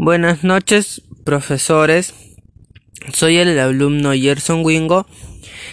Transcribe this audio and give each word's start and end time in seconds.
Buenas 0.00 0.44
noches, 0.44 1.02
profesores. 1.24 2.14
Soy 3.12 3.38
el 3.38 3.58
alumno 3.58 4.12
Gerson 4.12 4.64
Wingo 4.64 5.08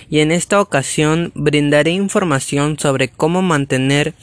y 0.10 0.22
en 0.22 0.32
esta 0.32 0.60
ocasión 0.60 1.32
brindaré 1.36 1.92
información 1.92 2.80
sobre 2.80 3.08
cómo 3.08 3.44
mantener 3.44 4.16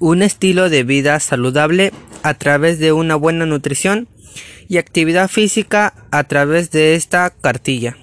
un 0.00 0.20
estilo 0.20 0.68
de 0.68 0.84
vida 0.84 1.18
saludable 1.18 1.94
a 2.22 2.34
través 2.34 2.78
de 2.78 2.92
una 2.92 3.16
buena 3.16 3.46
nutrición 3.46 4.06
y 4.68 4.76
actividad 4.76 5.30
física 5.30 5.94
a 6.10 6.24
través 6.24 6.70
de 6.70 6.94
esta 6.94 7.30
cartilla. 7.30 7.96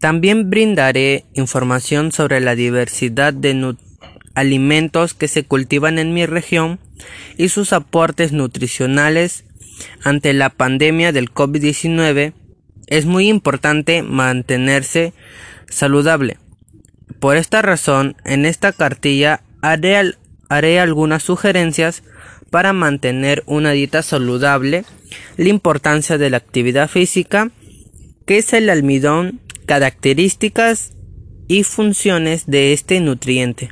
También 0.00 0.48
brindaré 0.48 1.26
información 1.34 2.10
sobre 2.10 2.40
la 2.40 2.54
diversidad 2.54 3.34
de 3.34 3.76
alimentos 4.34 5.12
que 5.12 5.28
se 5.28 5.44
cultivan 5.44 5.98
en 5.98 6.14
mi 6.14 6.24
región 6.24 6.80
y 7.36 7.50
sus 7.50 7.74
aportes 7.74 8.32
nutricionales 8.32 9.44
ante 10.02 10.32
la 10.32 10.50
pandemia 10.50 11.12
del 11.12 11.32
COVID-19. 11.32 12.32
Es 12.86 13.06
muy 13.06 13.28
importante 13.28 14.02
mantenerse 14.02 15.12
saludable. 15.68 16.38
Por 17.20 17.36
esta 17.36 17.62
razón, 17.62 18.16
en 18.24 18.44
esta 18.44 18.72
cartilla 18.72 19.42
haré, 19.60 20.14
haré 20.48 20.80
algunas 20.80 21.22
sugerencias 21.22 22.02
para 22.50 22.72
mantener 22.72 23.42
una 23.46 23.70
dieta 23.70 24.02
saludable, 24.02 24.84
la 25.36 25.48
importancia 25.48 26.18
de 26.18 26.28
la 26.28 26.36
actividad 26.36 26.90
física, 26.90 27.50
qué 28.26 28.38
es 28.38 28.52
el 28.52 28.68
almidón, 28.68 29.40
características 29.64 30.92
y 31.48 31.64
funciones 31.64 32.44
de 32.46 32.72
este 32.74 33.00
nutriente, 33.00 33.70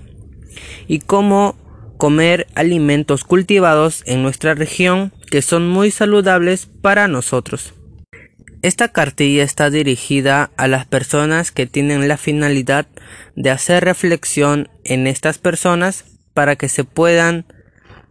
y 0.88 1.00
cómo 1.00 1.56
comer 1.98 2.46
alimentos 2.54 3.24
cultivados 3.24 4.02
en 4.06 4.22
nuestra 4.22 4.54
región 4.54 5.12
que 5.30 5.42
son 5.42 5.68
muy 5.68 5.90
saludables 5.90 6.66
para 6.66 7.08
nosotros. 7.08 7.74
Esta 8.62 8.88
cartilla 8.88 9.42
está 9.42 9.70
dirigida 9.70 10.50
a 10.58 10.68
las 10.68 10.84
personas 10.84 11.50
que 11.50 11.66
tienen 11.66 12.08
la 12.08 12.18
finalidad 12.18 12.86
de 13.36 13.50
hacer 13.50 13.84
reflexión 13.84 14.68
en 14.84 15.06
estas 15.06 15.38
personas 15.38 16.04
para 16.34 16.56
que 16.56 16.68
se 16.68 16.84
puedan 16.84 17.46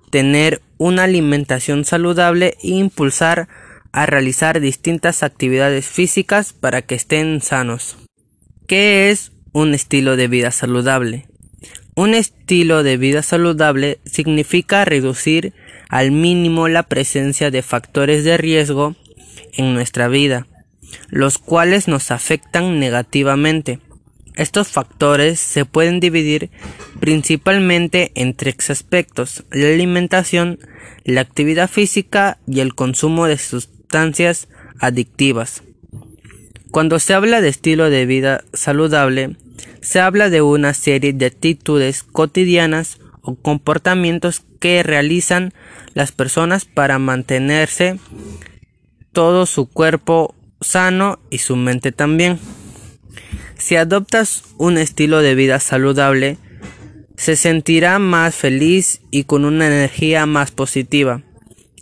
tener 0.10 0.62
una 0.80 1.04
alimentación 1.04 1.86
saludable 1.86 2.58
e 2.64 2.70
impulsar 2.70 3.48
a 3.92 4.06
realizar 4.08 4.60
distintas 4.60 5.22
actividades 5.22 5.86
físicas 5.86 6.54
para 6.54 6.82
que 6.82 6.96
estén 6.96 7.42
sanos. 7.42 7.98
¿Qué 8.66 9.12
es 9.12 9.32
un 9.52 9.74
estilo 9.74 10.16
de 10.16 10.28
vida 10.28 10.52
saludable? 10.52 11.28
Un 11.96 12.14
estilo 12.16 12.82
de 12.82 12.98
vida 12.98 13.22
saludable 13.24 14.00
significa 14.06 14.86
reducir 14.86 15.54
al 15.90 16.12
mínimo 16.12 16.68
la 16.68 16.84
presencia 16.84 17.52
de 17.52 17.64
factores 17.64 18.24
de 18.24 18.38
riesgo 18.38 18.96
en 19.54 19.74
nuestra 19.74 20.08
vida, 20.08 20.48
los 21.10 21.38
cuales 21.40 21.88
nos 21.88 22.12
afectan 22.12 22.80
negativamente. 22.80 23.80
Estos 24.36 24.70
factores 24.70 25.40
se 25.40 25.66
pueden 25.66 26.00
dividir 26.00 26.50
principalmente 27.00 28.12
en 28.16 28.36
tres 28.36 28.70
aspectos, 28.70 29.44
la 29.52 29.68
alimentación, 29.68 30.60
la 31.04 31.22
actividad 31.22 31.70
física 31.70 32.38
y 32.48 32.62
el 32.62 32.76
consumo 32.76 33.26
de 33.26 33.38
sustancias 33.38 34.48
adictivas. 34.80 35.64
Cuando 36.72 37.00
se 37.00 37.16
habla 37.16 37.42
de 37.42 37.50
estilo 37.50 37.90
de 37.90 38.06
vida 38.06 38.44
saludable, 38.54 39.36
se 39.82 40.00
habla 40.00 40.30
de 40.30 40.42
una 40.42 40.74
serie 40.74 41.14
de 41.14 41.26
actitudes 41.26 42.04
cotidianas 42.04 43.00
comportamientos 43.36 44.44
que 44.60 44.84
realizan 44.84 45.54
las 45.94 46.12
personas 46.12 46.66
para 46.66 47.00
mantenerse 47.00 48.00
todo 49.12 49.46
su 49.46 49.68
cuerpo 49.68 50.36
sano 50.62 51.20
y 51.30 51.40
su 51.40 51.56
mente 51.56 51.92
también. 51.92 52.40
Si 53.58 53.76
adoptas 53.76 54.44
un 54.58 54.78
estilo 54.78 55.22
de 55.22 55.36
vida 55.36 55.60
saludable, 55.60 56.38
se 57.18 57.36
sentirá 57.36 58.00
más 58.00 58.36
feliz 58.36 59.02
y 59.12 59.26
con 59.26 59.44
una 59.44 59.68
energía 59.68 60.26
más 60.26 60.52
positiva. 60.52 61.22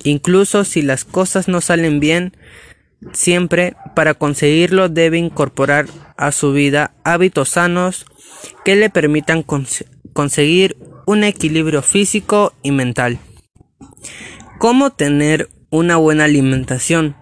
Incluso 0.04 0.64
si 0.64 0.82
las 0.82 1.06
cosas 1.06 1.48
no 1.48 1.62
salen 1.62 2.00
bien, 2.00 2.36
siempre 3.14 3.76
para 3.96 4.16
conseguirlo 4.16 4.90
debe 4.90 5.18
incorporar 5.18 5.88
a 6.18 6.32
su 6.32 6.54
vida 6.54 6.94
hábitos 7.04 7.50
sanos 7.50 8.06
que 8.66 8.76
le 8.76 8.90
permitan 8.90 9.44
conseguir 10.14 10.78
un 11.08 11.24
equilibrio 11.24 11.82
físico 11.82 12.54
y 12.62 12.72
mental. 12.72 13.18
¿Cómo 14.60 14.92
tener 14.92 15.50
una 15.70 15.96
buena 15.96 16.26
alimentación? 16.26 17.16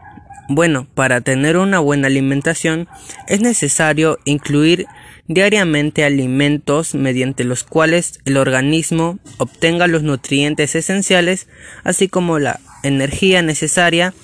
Bueno, 0.50 0.88
para 0.96 1.22
tener 1.22 1.56
una 1.56 1.78
buena 1.78 2.08
alimentación 2.08 2.88
es 3.28 3.42
necesario 3.42 4.18
incluir 4.26 4.88
diariamente 5.28 6.04
alimentos 6.04 6.96
mediante 6.96 7.44
los 7.44 7.64
cuales 7.64 8.20
el 8.26 8.38
organismo 8.38 9.20
obtenga 9.38 9.86
los 9.86 10.02
nutrientes 10.02 10.74
esenciales, 10.74 11.48
así 11.84 12.08
como 12.08 12.40
la 12.40 12.60
energía 12.82 13.44
necesaria 13.44 14.16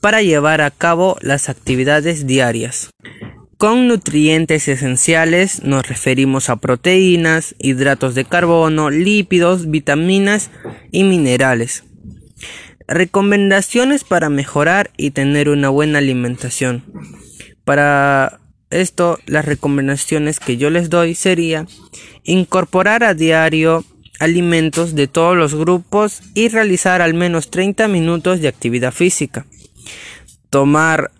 para 0.00 0.22
llevar 0.22 0.60
a 0.60 0.70
cabo 0.70 1.16
las 1.20 1.48
actividades 1.48 2.28
diarias. 2.28 2.90
Con 3.60 3.88
nutrientes 3.88 4.68
esenciales 4.68 5.64
nos 5.64 5.86
referimos 5.86 6.48
a 6.48 6.56
proteínas, 6.56 7.54
hidratos 7.58 8.14
de 8.14 8.24
carbono, 8.24 8.88
lípidos, 8.88 9.70
vitaminas 9.70 10.50
y 10.90 11.04
minerales. 11.04 11.84
Recomendaciones 12.88 14.02
para 14.02 14.30
mejorar 14.30 14.90
y 14.96 15.10
tener 15.10 15.50
una 15.50 15.68
buena 15.68 15.98
alimentación. 15.98 16.84
Para 17.66 18.40
esto, 18.70 19.18
las 19.26 19.44
recomendaciones 19.44 20.40
que 20.40 20.56
yo 20.56 20.70
les 20.70 20.88
doy 20.88 21.14
sería 21.14 21.66
incorporar 22.24 23.04
a 23.04 23.12
diario 23.12 23.84
alimentos 24.20 24.94
de 24.94 25.06
todos 25.06 25.36
los 25.36 25.54
grupos 25.54 26.22
y 26.32 26.48
realizar 26.48 27.02
al 27.02 27.12
menos 27.12 27.50
30 27.50 27.88
minutos 27.88 28.40
de 28.40 28.48
actividad 28.48 28.92
física. 28.92 29.44
Tomar 30.48 31.10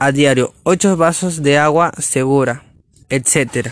a 0.00 0.12
diario 0.12 0.54
8 0.62 0.96
vasos 0.96 1.42
de 1.42 1.58
agua 1.58 1.92
segura, 1.98 2.64
etc. 3.10 3.68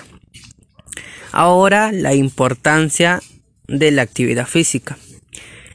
Ahora 1.32 1.90
la 1.90 2.14
importancia 2.14 3.20
de 3.66 3.90
la 3.90 4.02
actividad 4.02 4.46
física. 4.46 4.98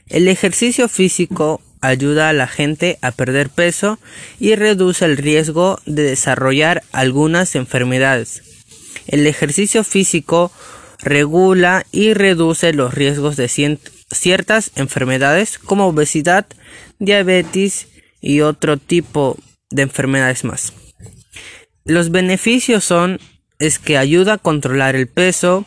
El 0.06 0.28
ejercicio 0.28 0.88
físico 0.88 1.60
ayuda 1.80 2.28
a 2.28 2.32
la 2.32 2.46
gente 2.46 2.98
a 3.02 3.10
perder 3.10 3.50
peso 3.50 3.98
y 4.38 4.54
reduce 4.54 5.04
el 5.04 5.16
riesgo 5.16 5.80
de 5.86 6.04
desarrollar 6.04 6.84
algunas 6.92 7.56
enfermedades. 7.56 8.42
El 9.08 9.26
ejercicio 9.26 9.82
físico 9.82 10.52
regula 11.00 11.84
y 11.90 12.14
reduce 12.14 12.72
los 12.72 12.94
riesgos 12.94 13.36
de 13.36 13.48
ciertas 13.48 14.70
enfermedades 14.76 15.58
como 15.58 15.88
obesidad, 15.88 16.46
diabetes 17.00 17.88
y 18.20 18.40
otro 18.40 18.76
tipo 18.76 19.36
de 19.36 19.53
enfermedades 19.70 20.44
más. 20.44 20.72
Los 21.84 22.10
beneficios 22.10 22.84
son 22.84 23.20
es 23.58 23.78
que 23.78 23.98
ayuda 23.98 24.34
a 24.34 24.38
controlar 24.38 24.96
el 24.96 25.06
peso, 25.06 25.66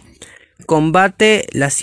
combate 0.65 1.47
las, 1.51 1.79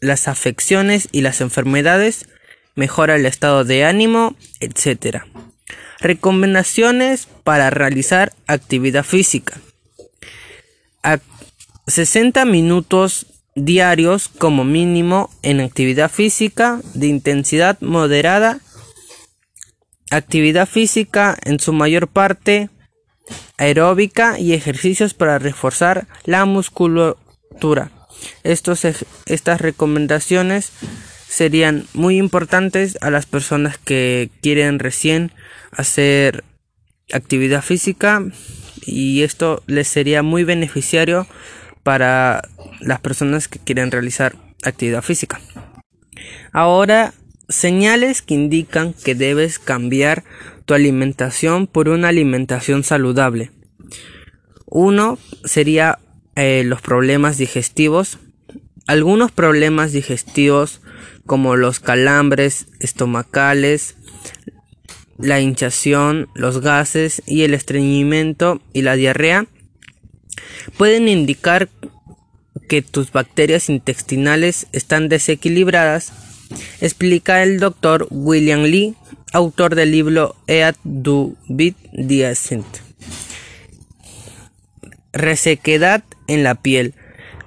las 0.00 0.28
afecciones 0.28 1.08
y 1.12 1.20
las 1.20 1.40
enfermedades, 1.40 2.28
mejora 2.74 3.16
el 3.16 3.26
estado 3.26 3.64
de 3.64 3.84
ánimo, 3.84 4.36
etc. 4.60 5.24
Recomendaciones 6.00 7.28
para 7.44 7.70
realizar 7.70 8.32
actividad 8.46 9.04
física. 9.04 9.60
A 11.02 11.18
60 11.86 12.44
minutos 12.44 13.26
diarios 13.56 14.28
como 14.28 14.64
mínimo 14.64 15.30
en 15.42 15.60
actividad 15.60 16.10
física 16.10 16.80
de 16.94 17.08
intensidad 17.08 17.80
moderada. 17.80 18.60
Actividad 20.10 20.68
física 20.68 21.36
en 21.44 21.58
su 21.58 21.72
mayor 21.72 22.08
parte 22.08 22.70
aeróbica 23.58 24.38
y 24.38 24.52
ejercicios 24.52 25.14
para 25.14 25.38
reforzar 25.38 26.06
la 26.24 26.44
musculatura. 26.44 27.90
Estos, 28.44 28.86
estas 29.26 29.60
recomendaciones 29.60 30.72
serían 31.28 31.86
muy 31.92 32.18
importantes 32.18 32.98
a 33.00 33.10
las 33.10 33.26
personas 33.26 33.78
que 33.78 34.30
quieren 34.42 34.78
recién 34.78 35.32
hacer 35.72 36.44
actividad 37.12 37.62
física 37.62 38.22
y 38.82 39.22
esto 39.22 39.62
les 39.66 39.88
sería 39.88 40.22
muy 40.22 40.44
beneficiario 40.44 41.26
para 41.82 42.42
las 42.80 43.00
personas 43.00 43.48
que 43.48 43.58
quieren 43.58 43.90
realizar 43.90 44.36
actividad 44.64 45.02
física. 45.02 45.40
Ahora, 46.52 47.12
señales 47.48 48.22
que 48.22 48.34
indican 48.34 48.92
que 48.92 49.14
debes 49.14 49.58
cambiar 49.58 50.24
tu 50.64 50.74
alimentación 50.74 51.66
por 51.66 51.88
una 51.88 52.08
alimentación 52.08 52.82
saludable. 52.82 53.50
Uno 54.66 55.18
sería 55.44 55.98
eh, 56.34 56.62
los 56.64 56.80
problemas 56.80 57.38
digestivos. 57.38 58.18
Algunos 58.86 59.32
problemas 59.32 59.92
digestivos 59.92 60.80
como 61.24 61.56
los 61.56 61.80
calambres 61.80 62.66
estomacales, 62.78 63.96
la 65.18 65.40
hinchación, 65.40 66.28
los 66.34 66.60
gases 66.60 67.22
y 67.26 67.42
el 67.42 67.54
estreñimiento 67.54 68.60
y 68.72 68.82
la 68.82 68.96
diarrea 68.96 69.46
pueden 70.76 71.08
indicar 71.08 71.68
que 72.68 72.82
tus 72.82 73.12
bacterias 73.12 73.68
intestinales 73.68 74.66
están 74.72 75.08
desequilibradas, 75.08 76.12
explica 76.80 77.42
el 77.42 77.58
doctor 77.58 78.06
William 78.10 78.62
Lee, 78.62 78.94
autor 79.32 79.74
del 79.74 79.90
libro 79.90 80.36
Eat 80.46 80.76
du 80.84 81.36
Bit 81.48 81.76
Diacent. 81.92 82.66
Resequedad 85.12 86.04
en 86.26 86.42
la 86.42 86.54
piel. 86.54 86.94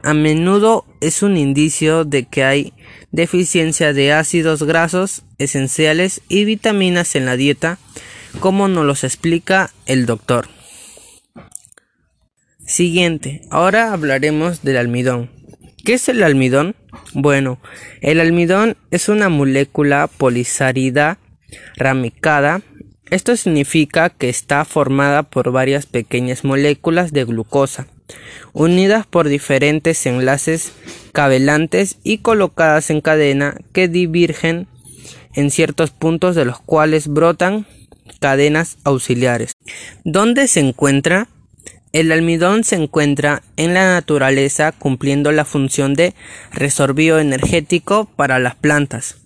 A 0.03 0.13
menudo 0.13 0.85
es 1.01 1.23
un 1.23 1.37
indicio 1.37 2.05
de 2.05 2.25
que 2.25 2.43
hay 2.43 2.73
deficiencia 3.11 3.93
de 3.93 4.13
ácidos 4.13 4.63
grasos 4.63 5.23
esenciales 5.37 6.21
y 6.29 6.45
vitaminas 6.45 7.15
en 7.15 7.25
la 7.25 7.35
dieta, 7.35 7.79
como 8.39 8.67
nos 8.67 8.85
los 8.85 9.03
explica 9.03 9.71
el 9.85 10.05
doctor. 10.05 10.47
Siguiente, 12.65 13.41
ahora 13.49 13.93
hablaremos 13.93 14.61
del 14.61 14.77
almidón. 14.77 15.38
¿Qué 15.89 15.95
es 15.95 16.07
el 16.07 16.21
almidón? 16.21 16.75
Bueno, 17.15 17.57
el 18.01 18.19
almidón 18.19 18.77
es 18.91 19.09
una 19.09 19.27
molécula 19.27 20.05
polisárida 20.05 21.17
ramicada. 21.77 22.61
Esto 23.09 23.35
significa 23.35 24.11
que 24.11 24.29
está 24.29 24.65
formada 24.65 25.23
por 25.23 25.51
varias 25.51 25.87
pequeñas 25.87 26.43
moléculas 26.43 27.11
de 27.11 27.25
glucosa, 27.25 27.87
unidas 28.53 29.07
por 29.07 29.29
diferentes 29.29 30.05
enlaces 30.05 30.73
cabelantes 31.11 31.97
y 32.03 32.19
colocadas 32.19 32.91
en 32.91 33.01
cadena 33.01 33.55
que 33.73 33.87
divergen 33.87 34.67
en 35.33 35.49
ciertos 35.49 35.89
puntos 35.89 36.35
de 36.35 36.45
los 36.45 36.59
cuales 36.59 37.07
brotan 37.07 37.65
cadenas 38.19 38.77
auxiliares. 38.83 39.53
¿Dónde 40.03 40.47
se 40.47 40.59
encuentra? 40.59 41.29
El 41.91 42.11
almidón 42.11 42.63
se 42.63 42.75
encuentra 42.75 43.41
en 43.57 43.73
la 43.73 43.93
naturaleza 43.93 44.71
cumpliendo 44.71 45.31
la 45.31 45.43
función 45.43 45.95
de 45.95 46.13
resorbio 46.51 47.17
energético 47.17 48.05
para 48.15 48.37
las 48.37 48.55
plantas. 48.55 49.17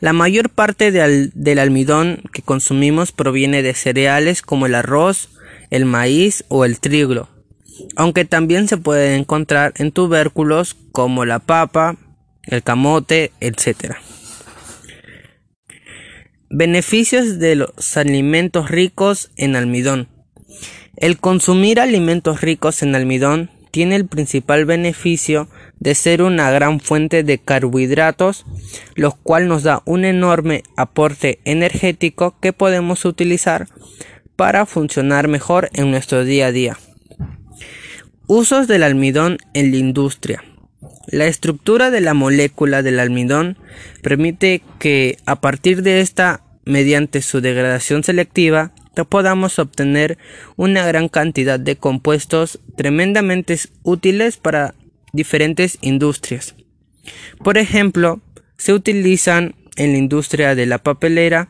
La 0.00 0.12
mayor 0.12 0.50
parte 0.50 0.92
del 0.92 1.58
almidón 1.58 2.22
que 2.32 2.42
consumimos 2.42 3.10
proviene 3.10 3.62
de 3.62 3.74
cereales 3.74 4.42
como 4.42 4.66
el 4.66 4.74
arroz, 4.76 5.30
el 5.70 5.86
maíz 5.86 6.44
o 6.48 6.64
el 6.64 6.78
trigo, 6.78 7.28
aunque 7.96 8.24
también 8.24 8.68
se 8.68 8.76
puede 8.76 9.16
encontrar 9.16 9.72
en 9.76 9.90
tubérculos 9.90 10.76
como 10.92 11.24
la 11.24 11.40
papa, 11.40 11.96
el 12.44 12.62
camote, 12.62 13.32
etc. 13.40 13.96
Beneficios 16.50 17.38
de 17.40 17.56
los 17.56 17.96
alimentos 17.96 18.70
ricos 18.70 19.30
en 19.36 19.56
almidón. 19.56 20.08
El 20.96 21.18
consumir 21.18 21.80
alimentos 21.80 22.40
ricos 22.40 22.82
en 22.82 22.94
almidón 22.94 23.50
tiene 23.70 23.96
el 23.96 24.06
principal 24.06 24.64
beneficio 24.66 25.48
de 25.80 25.96
ser 25.96 26.22
una 26.22 26.50
gran 26.52 26.78
fuente 26.78 27.24
de 27.24 27.38
carbohidratos, 27.38 28.46
lo 28.94 29.12
cual 29.12 29.48
nos 29.48 29.64
da 29.64 29.82
un 29.84 30.04
enorme 30.04 30.62
aporte 30.76 31.40
energético 31.44 32.36
que 32.40 32.52
podemos 32.52 33.04
utilizar 33.04 33.66
para 34.36 34.66
funcionar 34.66 35.26
mejor 35.26 35.70
en 35.72 35.90
nuestro 35.90 36.24
día 36.24 36.46
a 36.46 36.52
día. 36.52 36.78
Usos 38.28 38.68
del 38.68 38.84
almidón 38.84 39.38
en 39.54 39.72
la 39.72 39.76
industria. 39.78 40.44
La 41.08 41.26
estructura 41.26 41.90
de 41.90 42.00
la 42.00 42.14
molécula 42.14 42.82
del 42.82 43.00
almidón 43.00 43.58
permite 44.02 44.62
que 44.78 45.18
a 45.26 45.40
partir 45.40 45.82
de 45.82 46.00
esta, 46.00 46.44
mediante 46.64 47.22
su 47.22 47.40
degradación 47.40 48.04
selectiva, 48.04 48.72
podamos 49.02 49.58
obtener 49.58 50.18
una 50.54 50.86
gran 50.86 51.08
cantidad 51.08 51.58
de 51.58 51.76
compuestos 51.76 52.60
tremendamente 52.76 53.58
útiles 53.82 54.36
para 54.36 54.74
diferentes 55.12 55.78
industrias. 55.80 56.54
Por 57.42 57.58
ejemplo, 57.58 58.20
se 58.56 58.72
utilizan 58.72 59.56
en 59.76 59.92
la 59.92 59.98
industria 59.98 60.54
de 60.54 60.66
la 60.66 60.78
papelera 60.78 61.48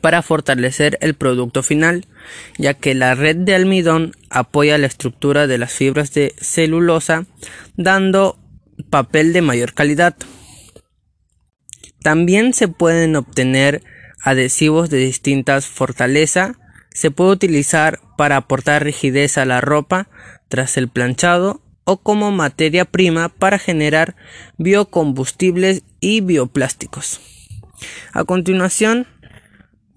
para 0.00 0.22
fortalecer 0.22 0.98
el 1.00 1.14
producto 1.14 1.62
final, 1.62 2.06
ya 2.58 2.74
que 2.74 2.94
la 2.94 3.14
red 3.14 3.36
de 3.36 3.54
almidón 3.54 4.12
apoya 4.30 4.78
la 4.78 4.86
estructura 4.86 5.46
de 5.46 5.58
las 5.58 5.72
fibras 5.72 6.12
de 6.14 6.34
celulosa, 6.40 7.26
dando 7.76 8.38
papel 8.90 9.32
de 9.32 9.42
mayor 9.42 9.74
calidad. 9.74 10.14
También 12.02 12.52
se 12.52 12.68
pueden 12.68 13.16
obtener 13.16 13.82
adhesivos 14.22 14.90
de 14.90 14.98
distintas 14.98 15.66
fortaleza 15.66 16.58
se 16.94 17.10
puede 17.10 17.32
utilizar 17.32 18.00
para 18.16 18.36
aportar 18.36 18.84
rigidez 18.84 19.38
a 19.38 19.44
la 19.44 19.60
ropa 19.60 20.08
tras 20.48 20.76
el 20.76 20.88
planchado 20.88 21.62
o 21.84 21.98
como 21.98 22.30
materia 22.30 22.84
prima 22.84 23.28
para 23.28 23.58
generar 23.58 24.14
biocombustibles 24.58 25.82
y 26.00 26.20
bioplásticos. 26.20 27.20
A 28.12 28.24
continuación, 28.24 29.06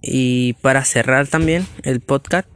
y 0.01 0.53
para 0.53 0.85
cerrar 0.85 1.27
también 1.27 1.65
el 1.83 1.99
podcast, 1.99 2.47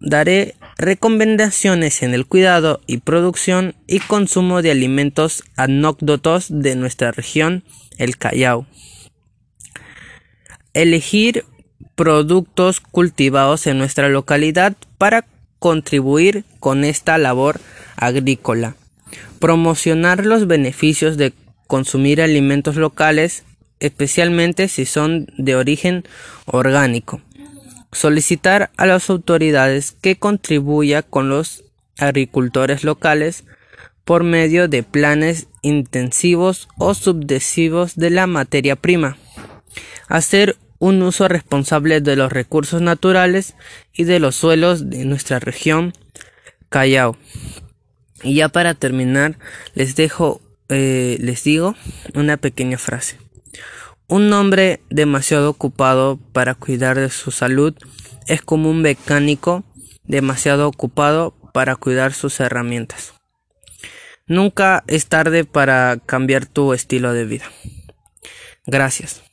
daré 0.00 0.54
recomendaciones 0.78 2.02
en 2.02 2.14
el 2.14 2.26
cuidado 2.26 2.80
y 2.86 2.98
producción 2.98 3.74
y 3.86 4.00
consumo 4.00 4.62
de 4.62 4.70
alimentos 4.70 5.44
anécdotos 5.56 6.46
de 6.48 6.76
nuestra 6.76 7.10
región, 7.12 7.64
el 7.98 8.16
Callao. 8.16 8.66
Elegir 10.78 11.44
productos 11.96 12.78
cultivados 12.78 13.66
en 13.66 13.78
nuestra 13.78 14.08
localidad 14.08 14.76
para 14.96 15.26
contribuir 15.58 16.44
con 16.60 16.84
esta 16.84 17.18
labor 17.18 17.60
agrícola. 17.96 18.76
Promocionar 19.40 20.24
los 20.24 20.46
beneficios 20.46 21.16
de 21.16 21.32
consumir 21.66 22.22
alimentos 22.22 22.76
locales, 22.76 23.42
especialmente 23.80 24.68
si 24.68 24.86
son 24.86 25.26
de 25.36 25.56
origen 25.56 26.04
orgánico. 26.46 27.22
Solicitar 27.90 28.70
a 28.76 28.86
las 28.86 29.10
autoridades 29.10 29.90
que 29.90 30.16
contribuya 30.16 31.02
con 31.02 31.28
los 31.28 31.64
agricultores 31.98 32.84
locales 32.84 33.42
por 34.04 34.22
medio 34.22 34.68
de 34.68 34.84
planes 34.84 35.48
intensivos 35.62 36.68
o 36.78 36.94
subdesivos 36.94 37.96
de 37.96 38.10
la 38.10 38.28
materia 38.28 38.76
prima. 38.76 39.16
Hacer 40.06 40.56
un 40.78 41.02
uso 41.02 41.28
responsable 41.28 42.00
de 42.00 42.16
los 42.16 42.32
recursos 42.32 42.80
naturales 42.80 43.54
y 43.92 44.04
de 44.04 44.20
los 44.20 44.36
suelos 44.36 44.90
de 44.90 45.04
nuestra 45.04 45.38
región 45.38 45.92
Callao. 46.68 47.16
Y 48.22 48.34
ya 48.34 48.48
para 48.48 48.74
terminar, 48.74 49.38
les 49.74 49.96
dejo, 49.96 50.40
eh, 50.68 51.16
les 51.20 51.44
digo 51.44 51.74
una 52.14 52.36
pequeña 52.36 52.78
frase. 52.78 53.18
Un 54.06 54.32
hombre 54.32 54.80
demasiado 54.90 55.50
ocupado 55.50 56.18
para 56.32 56.54
cuidar 56.54 56.98
de 56.98 57.10
su 57.10 57.30
salud 57.30 57.74
es 58.26 58.42
como 58.42 58.70
un 58.70 58.82
mecánico 58.82 59.64
demasiado 60.04 60.66
ocupado 60.66 61.34
para 61.52 61.76
cuidar 61.76 62.12
sus 62.12 62.40
herramientas. 62.40 63.14
Nunca 64.26 64.84
es 64.86 65.06
tarde 65.06 65.44
para 65.44 65.98
cambiar 66.04 66.46
tu 66.46 66.72
estilo 66.74 67.12
de 67.12 67.24
vida. 67.24 67.44
Gracias. 68.66 69.27